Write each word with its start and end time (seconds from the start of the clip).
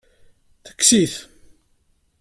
Tekkes-it. 0.65 1.15